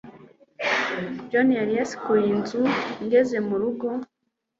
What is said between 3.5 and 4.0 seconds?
rugo